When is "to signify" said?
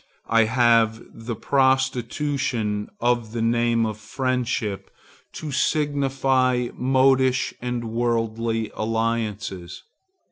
5.33-6.69